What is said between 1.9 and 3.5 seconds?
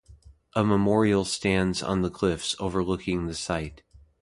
the cliffs overlooking the